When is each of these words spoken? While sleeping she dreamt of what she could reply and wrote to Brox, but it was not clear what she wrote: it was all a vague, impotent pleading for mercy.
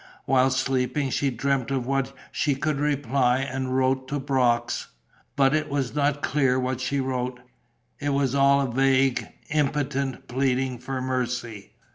While 0.25 0.49
sleeping 0.49 1.11
she 1.11 1.29
dreamt 1.29 1.69
of 1.69 1.85
what 1.85 2.11
she 2.31 2.55
could 2.55 2.79
reply 2.79 3.37
and 3.41 3.77
wrote 3.77 4.07
to 4.07 4.19
Brox, 4.19 4.87
but 5.35 5.53
it 5.53 5.69
was 5.69 5.93
not 5.93 6.23
clear 6.23 6.59
what 6.59 6.81
she 6.81 6.99
wrote: 6.99 7.39
it 7.99 8.09
was 8.09 8.33
all 8.33 8.61
a 8.61 8.71
vague, 8.73 9.27
impotent 9.51 10.27
pleading 10.27 10.79
for 10.79 10.99
mercy. 11.03 11.73